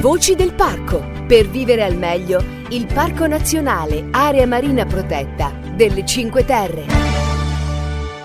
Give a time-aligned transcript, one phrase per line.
[0.00, 1.24] Voci del parco.
[1.26, 6.86] Per vivere al meglio, il Parco Nazionale Area Marina Protetta delle Cinque Terre.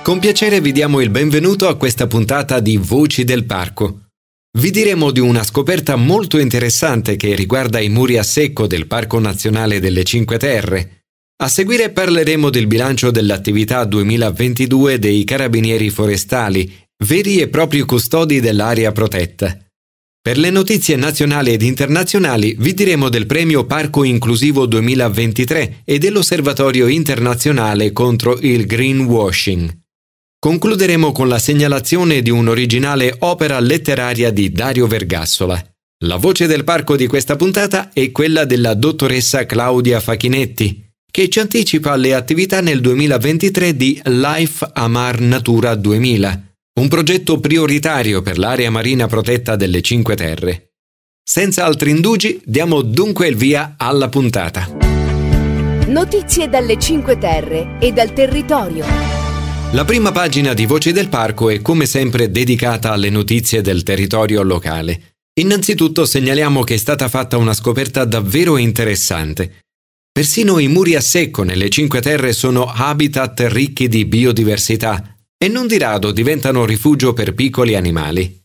[0.04, 4.10] Con piacere vi diamo il benvenuto a questa puntata di Voci del Parco.
[4.56, 9.18] Vi diremo di una scoperta molto interessante che riguarda i muri a secco del Parco
[9.18, 11.06] Nazionale delle Cinque Terre.
[11.42, 16.72] A seguire parleremo del bilancio dell'attività 2022 dei Carabinieri Forestali,
[17.04, 19.58] veri e propri custodi dell'area protetta.
[20.24, 26.88] Per le notizie nazionali ed internazionali vi diremo del Premio Parco Inclusivo 2023 e dell'Osservatorio
[26.88, 29.70] internazionale contro il greenwashing.
[30.40, 35.62] Concluderemo con la segnalazione di un'originale opera letteraria di Dario Vergassola.
[36.06, 41.42] La voce del parco di questa puntata è quella della dottoressa Claudia Facchinetti, che ci
[41.42, 48.72] anticipa le attività nel 2023 di Life Amar Natura 2000 un progetto prioritario per l'area
[48.72, 50.72] marina protetta delle Cinque Terre.
[51.24, 54.68] Senza altri indugi, diamo dunque il via alla puntata.
[55.88, 58.86] Notizie dalle Cinque Terre e dal territorio.
[59.74, 64.42] La prima pagina di Voci del Parco è come sempre dedicata alle notizie del territorio
[64.42, 65.18] locale.
[65.40, 69.62] Innanzitutto segnaliamo che è stata fatta una scoperta davvero interessante.
[70.12, 75.13] Persino i muri a secco nelle Cinque Terre sono habitat ricchi di biodiversità,
[75.44, 78.40] e non di rado diventano rifugio per piccoli animali.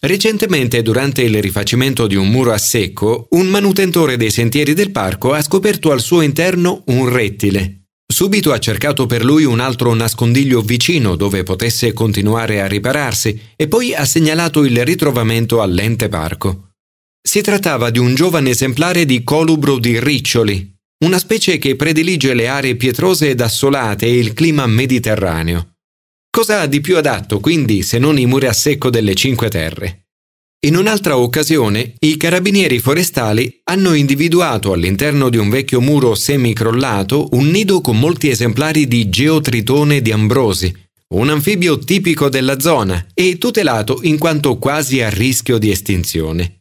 [0.00, 5.34] Recentemente, durante il rifacimento di un muro a secco, un manutentore dei sentieri del parco
[5.34, 7.88] ha scoperto al suo interno un rettile.
[8.10, 13.68] Subito ha cercato per lui un altro nascondiglio vicino dove potesse continuare a ripararsi e
[13.68, 16.70] poi ha segnalato il ritrovamento all'ente parco.
[17.20, 22.48] Si trattava di un giovane esemplare di colubro di riccioli, una specie che predilige le
[22.48, 25.72] aree pietrose ed assolate e il clima mediterraneo.
[26.30, 30.04] Cosa ha di più adatto, quindi, se non i muri a secco delle Cinque Terre?
[30.66, 37.48] In un'altra occasione, i carabinieri forestali hanno individuato all'interno di un vecchio muro semicrollato un
[37.48, 40.74] nido con molti esemplari di geotritone di Ambrosi,
[41.14, 46.57] un anfibio tipico della zona e tutelato in quanto quasi a rischio di estinzione.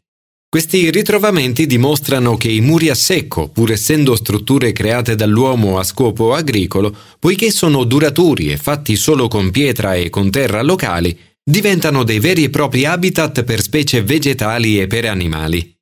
[0.49, 6.33] Questi ritrovamenti dimostrano che i muri a secco, pur essendo strutture create dall'uomo a scopo
[6.33, 12.19] agricolo, poiché sono duraturi e fatti solo con pietra e con terra locali, diventano dei
[12.19, 15.75] veri e propri habitat per specie vegetali e per animali.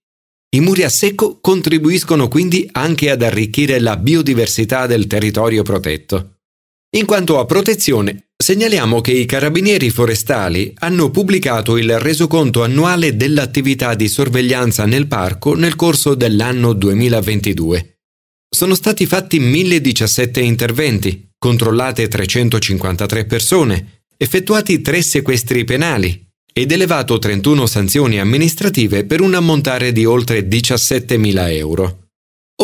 [0.55, 6.34] I muri a secco contribuiscono quindi anche ad arricchire la biodiversità del territorio protetto.
[6.95, 13.95] In quanto a protezione, Segnaliamo che i carabinieri forestali hanno pubblicato il resoconto annuale dell'attività
[13.95, 17.99] di sorveglianza nel parco nel corso dell'anno 2022.
[18.49, 27.65] Sono stati fatti 1017 interventi, controllate 353 persone, effettuati 3 sequestri penali ed elevato 31
[27.67, 32.04] sanzioni amministrative per un ammontare di oltre 17.000 euro.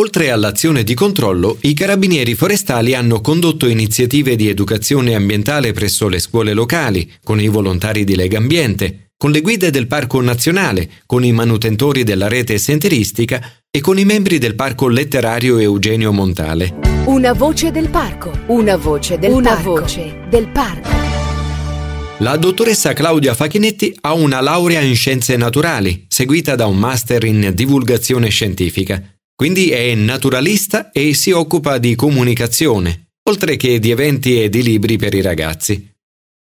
[0.02, 6.18] Oltre all'azione di controllo, i carabinieri forestali hanno condotto iniziative di educazione ambientale presso le
[6.18, 11.24] scuole locali, con i volontari di Lega Ambiente, con le guide del Parco Nazionale, con
[11.24, 13.40] i manutentori della rete senteristica
[13.70, 16.74] e con i membri del Parco Letterario Eugenio Montale.
[17.06, 19.82] Una voce del parco, una voce del una parco.
[19.82, 20.90] voce del parco.
[22.22, 27.52] La dottoressa Claudia Facchinetti ha una laurea in scienze naturali, seguita da un master in
[27.54, 29.11] divulgazione scientifica.
[29.42, 34.98] Quindi è naturalista e si occupa di comunicazione, oltre che di eventi e di libri
[34.98, 35.92] per i ragazzi.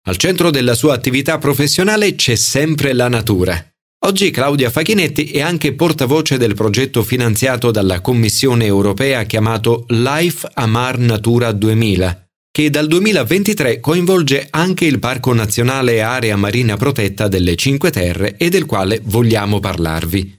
[0.07, 3.57] Al centro della sua attività professionale c'è sempre la natura.
[4.05, 10.97] Oggi Claudia Facchinetti è anche portavoce del progetto finanziato dalla Commissione europea chiamato Life Amar
[10.97, 17.91] Natura 2000, che dal 2023 coinvolge anche il Parco Nazionale Area Marina Protetta delle Cinque
[17.91, 20.38] Terre e del quale vogliamo parlarvi.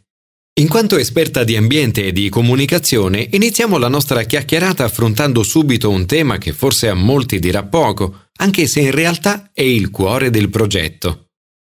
[0.61, 6.05] In quanto esperta di ambiente e di comunicazione, iniziamo la nostra chiacchierata affrontando subito un
[6.05, 10.51] tema che forse a molti dirà poco, anche se in realtà è il cuore del
[10.51, 11.29] progetto.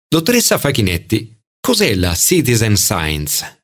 [0.08, 3.59] Dottoressa Facchinetti, cos'è la Citizen Science?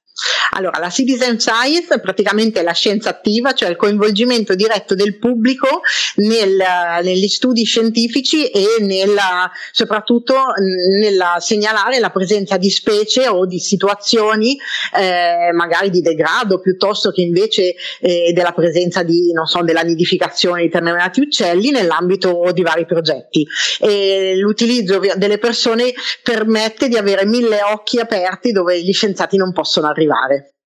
[0.50, 5.82] Allora, la citizen science è praticamente la scienza attiva, cioè il coinvolgimento diretto del pubblico
[6.16, 6.56] nel,
[7.02, 10.34] negli studi scientifici e nella, soprattutto
[11.00, 14.56] nel segnalare la presenza di specie o di situazioni
[14.96, 20.62] eh, magari di degrado piuttosto che invece eh, della presenza di, non so, della nidificazione
[20.62, 23.46] di determinati uccelli nell'ambito di vari progetti.
[23.80, 25.92] E l'utilizzo delle persone
[26.22, 30.05] permette di avere mille occhi aperti dove gli scienziati non possono arrivare.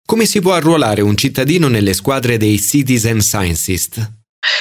[0.05, 4.18] Come si può arruolare un cittadino nelle squadre dei Citizen Scientist?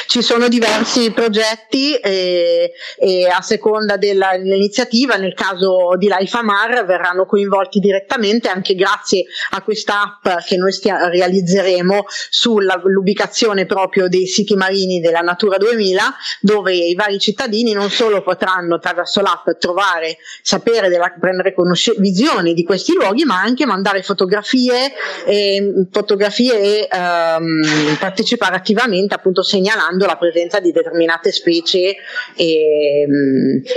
[0.08, 7.26] Ci sono diversi progetti e, e a seconda dell'iniziativa, nel caso di Life Amar, verranno
[7.26, 14.54] coinvolti direttamente anche grazie a questa app che noi stia, realizzeremo sull'ubicazione proprio dei siti
[14.54, 20.88] marini della Natura 2000, dove i vari cittadini non solo potranno attraverso l'app trovare, sapere,
[20.88, 24.90] della, prendere conosc- visioni di questi luoghi, ma anche mandare fotografie
[25.26, 31.96] e, fotografie e ehm, partecipare attivamente appunto segnalando la presenza di determinate specie
[32.34, 33.06] e,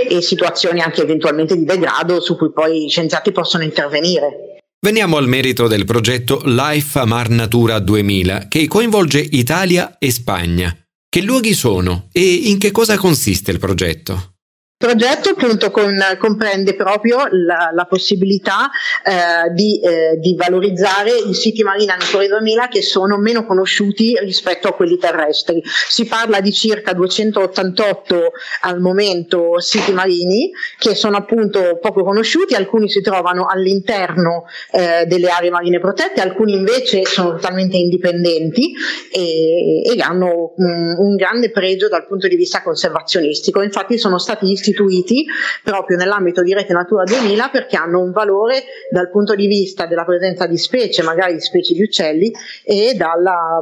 [0.08, 4.58] e situazioni anche eventualmente di degrado su cui poi gli scienziati possono intervenire.
[4.80, 10.76] Veniamo al merito del progetto Life Amar Natura 2000 che coinvolge Italia e Spagna.
[11.08, 14.31] Che luoghi sono e in che cosa consiste il progetto?
[14.82, 18.68] Progetto appunto con, comprende proprio la, la possibilità
[19.04, 24.66] eh, di, eh, di, valorizzare i siti marini Natura 2000 che sono meno conosciuti rispetto
[24.66, 25.62] a quelli terrestri.
[25.88, 28.32] Si parla di circa 288
[28.62, 35.28] al momento siti marini che sono appunto poco conosciuti, alcuni si trovano all'interno eh, delle
[35.28, 38.72] aree marine protette, alcuni invece sono totalmente indipendenti
[39.12, 43.62] e, e hanno un, un grande pregio dal punto di vista conservazionistico.
[43.62, 45.24] Infatti sono stati istituiti istituiti
[45.62, 50.04] proprio nell'ambito di Rete Natura 2000 perché hanno un valore dal punto di vista della
[50.04, 52.32] presenza di specie, magari specie di uccelli
[52.64, 53.60] e dalla,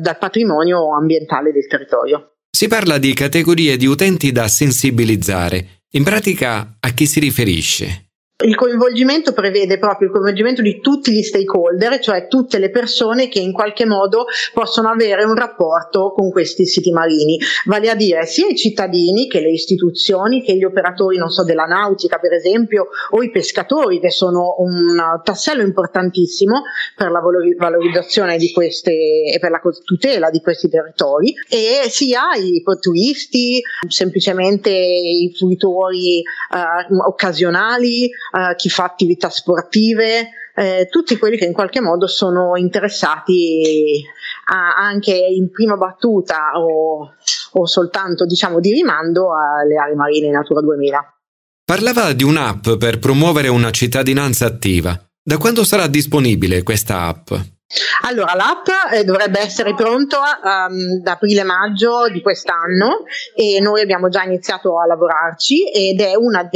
[0.00, 2.32] dal patrimonio ambientale del territorio.
[2.50, 5.84] Si parla di categorie di utenti da sensibilizzare.
[5.92, 8.07] In pratica a chi si riferisce?
[8.40, 13.40] Il coinvolgimento prevede proprio il coinvolgimento di tutti gli stakeholder, cioè tutte le persone che
[13.40, 18.46] in qualche modo possono avere un rapporto con questi siti marini, vale a dire sia
[18.46, 23.24] i cittadini che le istituzioni, che gli operatori, non so, della nautica per esempio, o
[23.24, 26.62] i pescatori che sono un tassello importantissimo
[26.94, 27.20] per la
[27.58, 34.70] valorizzazione di queste e per la tutela di questi territori, e sia i turisti, semplicemente
[34.70, 41.80] i fruitori eh, occasionali, uh, chi fa attività sportive, eh, tutti quelli che in qualche
[41.80, 44.02] modo sono interessati
[44.46, 47.14] a, anche in prima battuta o,
[47.52, 51.14] o soltanto diciamo di rimando alle aree marine Natura 2000.
[51.64, 54.98] Parlava di un'app per promuovere una cittadinanza attiva.
[55.22, 57.32] Da quando sarà disponibile questa app?
[58.06, 63.04] Allora, l'app eh, dovrebbe essere pronta um, da aprile-maggio di quest'anno
[63.34, 66.48] e noi abbiamo già iniziato a lavorarci ed è uno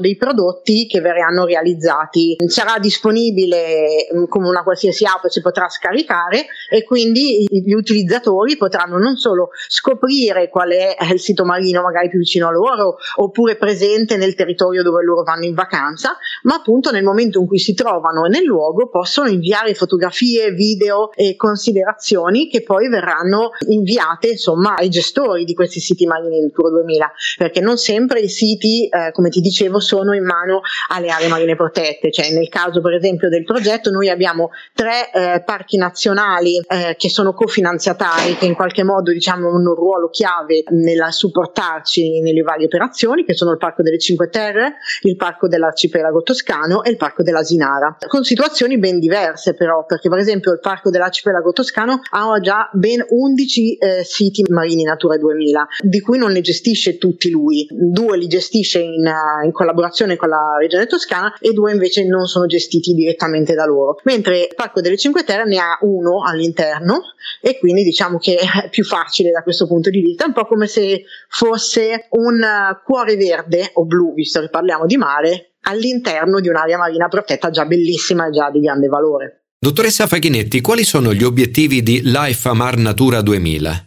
[0.00, 2.36] dei prodotti che verranno realizzati.
[2.46, 8.98] Sarà disponibile um, come una qualsiasi app, si potrà scaricare e quindi gli utilizzatori potranno
[8.98, 14.16] non solo scoprire qual è il sito marino magari più vicino a loro oppure presente
[14.16, 18.26] nel territorio dove loro vanno in vacanza, ma appunto nel momento in cui si trovano
[18.26, 24.88] nel luogo possono inviare fotografie fotografie, video e considerazioni che poi verranno inviate insomma ai
[24.88, 29.30] gestori di questi siti marini del Tour 2000 perché non sempre i siti eh, come
[29.30, 30.60] ti dicevo sono in mano
[30.90, 32.10] alle aree marine protette.
[32.10, 37.08] Cioè nel caso per esempio del progetto noi abbiamo tre eh, parchi nazionali eh, che
[37.08, 42.66] sono cofinanziatari che in qualche modo diciamo hanno un ruolo chiave nel supportarci nelle varie
[42.66, 47.22] operazioni che sono il parco delle Cinque Terre il parco dell'arcipelago toscano e il parco
[47.22, 47.96] della Sinara.
[48.06, 53.04] Con situazioni ben diverse però perché per esempio il parco dell'arcipelago toscano ha già ben
[53.08, 58.26] 11 eh, siti marini Natura 2000, di cui non ne gestisce tutti lui, due li
[58.26, 62.92] gestisce in, uh, in collaborazione con la regione toscana e due invece non sono gestiti
[62.92, 67.02] direttamente da loro, mentre il parco delle Cinque Terre ne ha uno all'interno
[67.40, 70.66] e quindi diciamo che è più facile da questo punto di vista, un po' come
[70.66, 76.48] se fosse un uh, cuore verde o blu, visto che parliamo di mare, all'interno di
[76.48, 79.45] un'area marina protetta già bellissima e già di grande valore.
[79.66, 83.85] Dottoressa Faghinetti, quali sono gli obiettivi di Life Amar Natura 2000?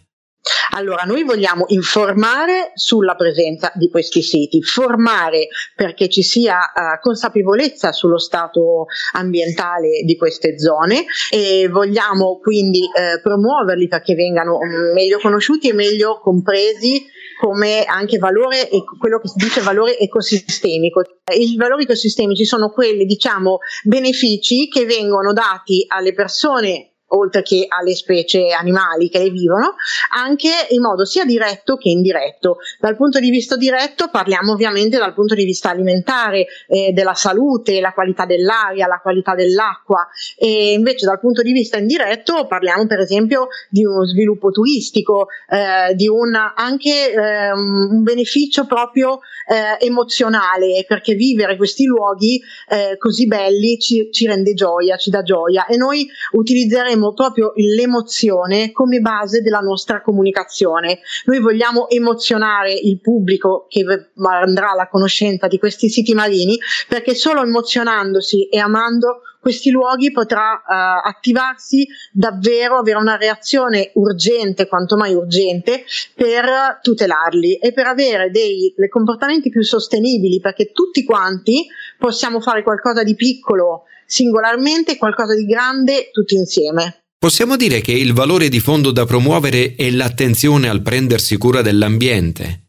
[0.74, 7.92] Allora, noi vogliamo informare sulla presenza di questi siti, formare perché ci sia uh, consapevolezza
[7.92, 15.18] sullo stato ambientale di queste zone e vogliamo quindi uh, promuoverli perché vengano um, meglio
[15.18, 21.02] conosciuti e meglio compresi come anche valore, quello che si dice valore ecosistemico.
[21.34, 27.94] I valori ecosistemici sono quelli, diciamo, benefici che vengono dati alle persone oltre che alle
[27.94, 29.74] specie animali che le vivono,
[30.14, 32.58] anche in modo sia diretto che indiretto.
[32.78, 37.80] Dal punto di vista diretto parliamo ovviamente dal punto di vista alimentare, eh, della salute,
[37.80, 43.00] la qualità dell'aria, la qualità dell'acqua e invece dal punto di vista indiretto parliamo per
[43.00, 50.84] esempio di uno sviluppo turistico, eh, di un, anche eh, un beneficio proprio eh, emozionale
[50.86, 55.76] perché vivere questi luoghi eh, così belli ci, ci rende gioia, ci dà gioia e
[55.76, 61.00] noi utilizzeremo metteremo proprio l'emozione come base della nostra comunicazione.
[61.24, 63.84] Noi vogliamo emozionare il pubblico che
[64.16, 70.52] andrà alla conoscenza di questi siti marini perché solo emozionandosi e amando questi luoghi potrà
[70.52, 78.30] uh, attivarsi davvero, avere una reazione urgente, quanto mai urgente, per tutelarli e per avere
[78.30, 81.66] dei comportamenti più sostenibili, perché tutti quanti
[82.00, 87.04] possiamo fare qualcosa di piccolo singolarmente e qualcosa di grande tutti insieme.
[87.16, 92.64] Possiamo dire che il valore di fondo da promuovere è l'attenzione al prendersi cura dell'ambiente.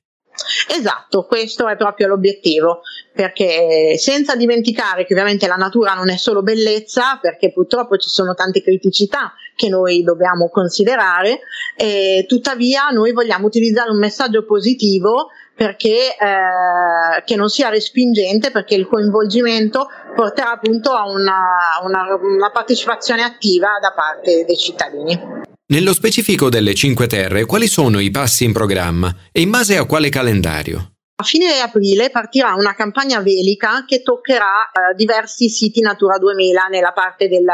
[0.68, 2.82] Esatto, questo è proprio l'obiettivo,
[3.14, 8.34] perché senza dimenticare che ovviamente la natura non è solo bellezza, perché purtroppo ci sono
[8.34, 11.40] tante criticità che noi dobbiamo considerare,
[12.28, 15.28] tuttavia noi vogliamo utilizzare un messaggio positivo
[15.62, 21.38] perché eh, che non sia respingente, perché il coinvolgimento porterà appunto a una,
[21.84, 25.20] una, una partecipazione attiva da parte dei cittadini.
[25.68, 29.86] Nello specifico delle Cinque Terre, quali sono i passi in programma e in base a
[29.86, 30.94] quale calendario?
[31.22, 36.94] A fine aprile partirà una campagna velica che toccherà eh, diversi siti Natura 2000 nella
[36.94, 37.46] parte del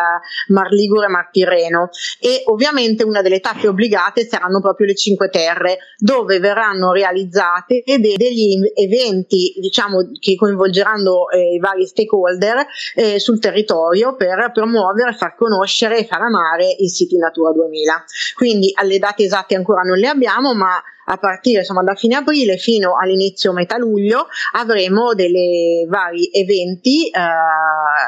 [0.48, 1.90] Mar Ligure e Mar Tirreno
[2.22, 8.72] e ovviamente una delle tappe obbligate saranno proprio le Cinque Terre dove verranno realizzate degli
[8.74, 15.98] eventi diciamo che coinvolgeranno eh, i vari stakeholder eh, sul territorio per promuovere, far conoscere
[15.98, 18.06] e far amare i siti Natura 2000.
[18.34, 22.58] Quindi alle date esatte ancora non le abbiamo ma a partire insomma da fine aprile
[22.58, 27.20] fino all'inizio metà luglio avremo dei vari eventi eh,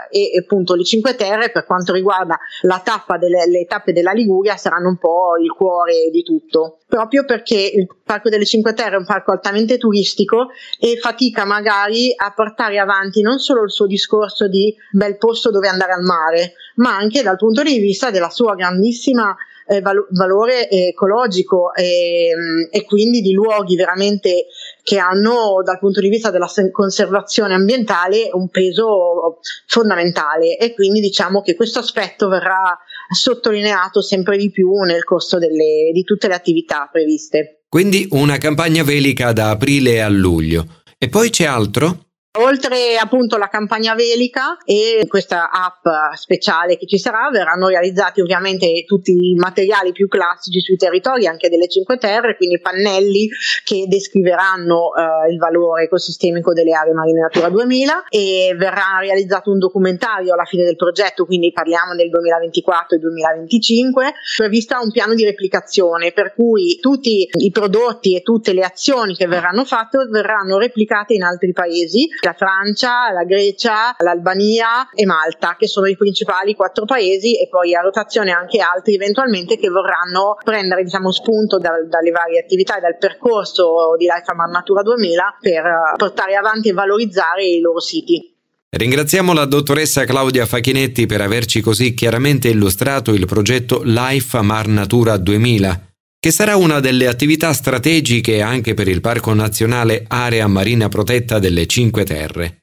[0.10, 4.58] e appunto le Cinque Terre per quanto riguarda la tappa delle le tappe della Liguria
[4.58, 6.79] saranno un po' il cuore di tutto.
[6.88, 10.48] Proprio perché il Parco delle Cinque Terre è un parco altamente turistico
[10.79, 15.68] e fatica magari a portare avanti non solo il suo discorso di bel posto dove
[15.68, 19.36] andare al mare ma anche dal punto di vista della sua grandissima
[19.67, 24.48] eh, val- valore ecologico e, mm, e, quindi di luoghi veramente
[24.81, 31.41] che hanno dal punto di vista della conservazione ambientale un peso fondamentale e quindi diciamo
[31.41, 32.77] che questo aspetto verrà
[33.13, 37.62] sottolineato sempre di più nel corso delle, di tutte le attività previste.
[37.69, 40.65] Quindi una campagna velica da aprile a luglio.
[40.98, 42.09] E poi c'è altro?
[42.39, 48.86] Oltre appunto alla campagna velica e questa app speciale che ci sarà, verranno realizzati ovviamente
[48.86, 53.27] tutti i materiali più classici sui territori, anche delle Cinque Terre, quindi pannelli
[53.65, 59.60] che descriveranno eh, il valore ecosistemico delle aree marine Natura 2000 e verrà realizzato un
[59.60, 65.25] documentario alla fine del progetto, quindi parliamo del 2024 e 2025, prevista un piano di
[65.25, 71.15] replicazione per cui tutti i prodotti e tutte le azioni che verranno fatte verranno replicate
[71.15, 76.86] in altri paesi la Francia, la Grecia, l'Albania e Malta, che sono i principali quattro
[76.86, 82.12] paesi e poi a rotazione anche altri eventualmente che vorranno prendere diciamo, spunto da, dalle
[82.12, 86.74] varie attività e dal percorso di Life Amar Natura 2000 per uh, portare avanti e
[86.74, 88.36] valorizzare i loro siti.
[88.71, 95.17] Ringraziamo la dottoressa Claudia Facchinetti per averci così chiaramente illustrato il progetto Life Amar Natura
[95.17, 95.88] 2000
[96.22, 101.66] che sarà una delle attività strategiche anche per il Parco Nazionale Area Marina Protetta delle
[101.66, 102.60] Cinque Terre.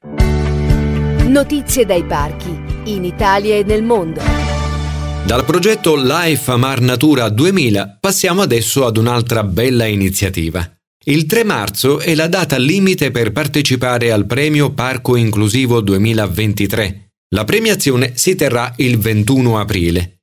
[1.25, 4.21] Notizie dai parchi, in Italia e nel mondo.
[5.25, 10.71] Dal progetto Life Amar Natura 2000 passiamo adesso ad un'altra bella iniziativa.
[11.03, 17.09] Il 3 marzo è la data limite per partecipare al premio Parco Inclusivo 2023.
[17.29, 20.16] La premiazione si terrà il 21 aprile.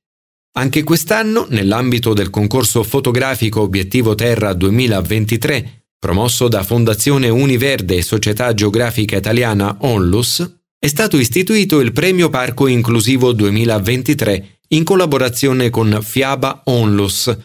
[0.57, 8.53] Anche quest'anno, nell'ambito del concorso fotografico Obiettivo Terra 2023, promosso da Fondazione Univerde e Società
[8.53, 16.61] Geografica Italiana Onlus, è stato istituito il Premio Parco Inclusivo 2023 in collaborazione con Fiaba
[16.65, 17.37] Onlus,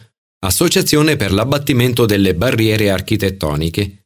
[0.42, 3.99] Associazione per l'abbattimento delle barriere architettoniche.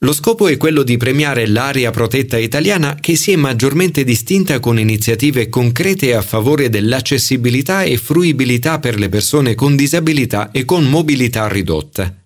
[0.00, 4.78] Lo scopo è quello di premiare l'area protetta italiana che si è maggiormente distinta con
[4.78, 11.48] iniziative concrete a favore dell'accessibilità e fruibilità per le persone con disabilità e con mobilità
[11.48, 12.22] ridotta.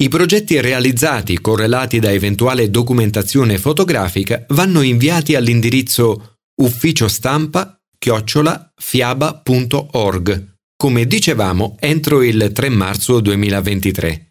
[0.00, 10.54] I progetti realizzati correlati da eventuale documentazione fotografica vanno inviati all'indirizzo ufficio stampa chiocciola fiaba.org,
[10.76, 14.29] come dicevamo entro il 3 marzo 2023.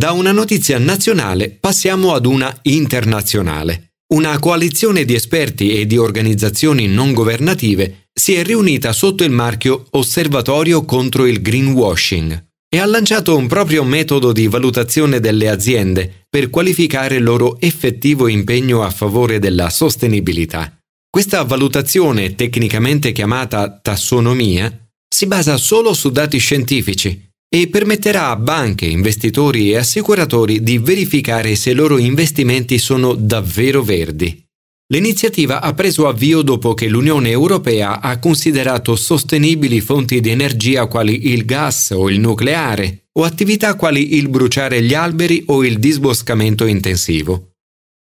[0.00, 3.96] Da una notizia nazionale passiamo ad una internazionale.
[4.14, 9.88] Una coalizione di esperti e di organizzazioni non governative si è riunita sotto il marchio
[9.90, 16.48] Osservatorio contro il greenwashing e ha lanciato un proprio metodo di valutazione delle aziende per
[16.48, 20.78] qualificare il loro effettivo impegno a favore della sostenibilità.
[21.10, 24.74] Questa valutazione, tecnicamente chiamata tassonomia,
[25.12, 31.56] Si basa solo su dati scientifici e permetterà a banche, investitori e assicuratori di verificare
[31.56, 34.44] se i loro investimenti sono davvero verdi.
[34.92, 41.32] L'iniziativa ha preso avvio dopo che l'Unione Europea ha considerato sostenibili fonti di energia quali
[41.32, 46.66] il gas o il nucleare o attività quali il bruciare gli alberi o il disboscamento
[46.66, 47.50] intensivo.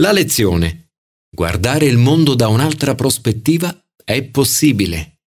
[0.00, 0.88] La lezione.
[1.30, 5.20] Guardare il mondo da un'altra prospettiva è possibile.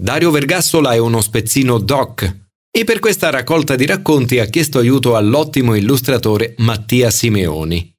[0.00, 2.46] Dario Vergassola è uno spezzino doc
[2.78, 7.92] e per questa raccolta di racconti ha chiesto aiuto all'ottimo illustratore Mattia Simeoni.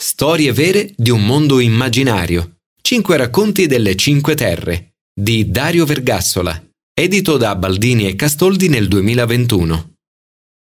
[0.00, 2.58] Storie vere di un mondo immaginario.
[2.80, 9.94] Cinque racconti delle cinque terre di Dario Vergassola edito da Baldini e Castoldi nel 2021.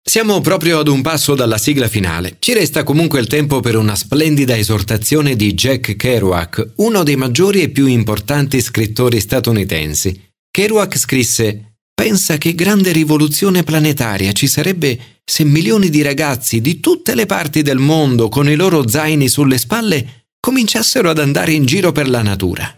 [0.02, 2.34] Siamo proprio ad un passo dalla sigla finale.
[2.40, 7.62] Ci resta comunque il tempo per una splendida esortazione di Jack Kerouac, uno dei maggiori
[7.62, 10.20] e più importanti scrittori statunitensi.
[10.50, 11.69] Kerouac scrisse
[12.00, 17.60] Pensa che grande rivoluzione planetaria ci sarebbe se milioni di ragazzi di tutte le parti
[17.60, 22.22] del mondo con i loro zaini sulle spalle cominciassero ad andare in giro per la
[22.22, 22.74] natura.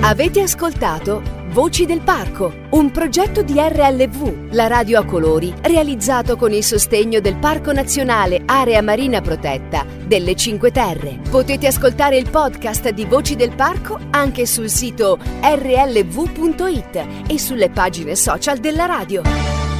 [0.00, 6.50] Avete ascoltato Voci del Parco, un progetto di RLV, la radio a colori, realizzato con
[6.50, 11.18] il sostegno del Parco Nazionale Area Marina Protetta delle Cinque Terre.
[11.28, 18.14] Potete ascoltare il podcast di Voci del Parco anche sul sito rlv.it e sulle pagine
[18.14, 19.71] social della radio.